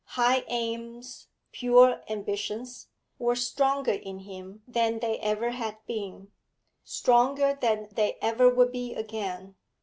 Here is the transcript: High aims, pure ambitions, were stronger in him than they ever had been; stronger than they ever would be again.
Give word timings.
High 0.17 0.45
aims, 0.47 1.27
pure 1.51 2.01
ambitions, 2.09 2.87
were 3.19 3.35
stronger 3.35 3.91
in 3.91 4.21
him 4.21 4.63
than 4.67 4.97
they 4.97 5.19
ever 5.19 5.51
had 5.51 5.77
been; 5.85 6.31
stronger 6.83 7.53
than 7.61 7.87
they 7.91 8.17
ever 8.19 8.49
would 8.49 8.71
be 8.71 8.95
again. 8.95 9.57